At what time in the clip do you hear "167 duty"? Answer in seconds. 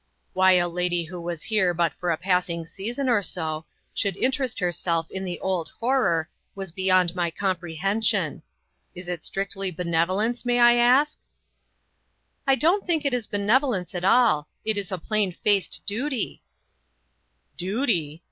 17.57-18.17